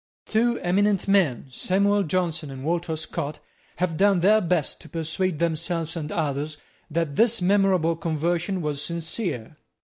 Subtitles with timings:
[0.25, 3.37] Two eminent men, Samuel Johnson and Walter Scott,
[3.75, 6.57] have done their best to persuade themselves and others
[6.89, 9.57] that this memorable conversion was sincere.